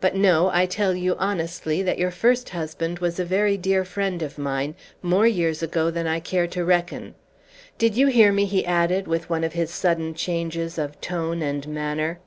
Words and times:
But 0.00 0.14
no, 0.14 0.48
I 0.50 0.64
tell 0.64 0.94
you 0.94 1.16
honestly 1.18 1.82
that 1.82 1.98
your 1.98 2.12
first 2.12 2.50
husband 2.50 3.00
was 3.00 3.18
a 3.18 3.24
very 3.24 3.56
dear 3.56 3.84
friend 3.84 4.22
of 4.22 4.38
mine, 4.38 4.76
more 5.02 5.26
years 5.26 5.60
ago 5.60 5.90
than 5.90 6.06
I 6.06 6.20
care 6.20 6.46
to 6.46 6.64
reckon. 6.64 7.16
Did 7.76 7.96
you 7.96 8.06
hear 8.06 8.30
me?" 8.30 8.44
he 8.44 8.64
added, 8.64 9.08
with 9.08 9.28
one 9.28 9.42
of 9.42 9.54
his 9.54 9.72
sudden 9.72 10.14
changes 10.14 10.78
of 10.78 11.00
tone 11.00 11.42
and 11.42 11.66
manner. 11.66 12.20